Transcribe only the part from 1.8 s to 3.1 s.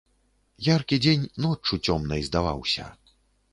цёмнай здаваўся.